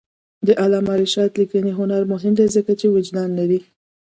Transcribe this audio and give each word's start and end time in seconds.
د 0.47 0.49
علامه 0.61 0.93
رشاد 1.01 1.31
لیکنی 1.39 1.71
هنر 1.79 2.01
مهم 2.13 2.33
دی 2.39 2.47
ځکه 2.55 2.71
چې 2.79 2.87
وجدان 2.95 3.29
لري. 3.39 3.59